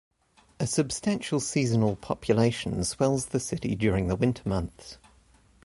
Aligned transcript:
A 0.59 0.65
substantial 0.65 1.39
seasonal 1.39 1.95
population 1.95 2.83
swells 2.85 3.27
the 3.27 3.39
city 3.39 3.75
during 3.75 4.07
the 4.07 4.15
winter 4.15 4.41
months. 4.49 4.97